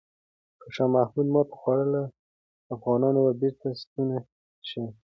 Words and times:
که 0.61 0.67
شاه 0.75 0.89
محمود 0.95 1.27
ماتې 1.33 1.51
وخوري، 1.53 2.01
افغانان 2.75 3.15
به 3.23 3.31
بیرته 3.41 3.67
ستون 3.79 4.07
شي. 4.67 4.81